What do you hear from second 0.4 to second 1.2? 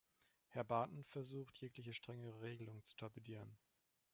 Herr Barton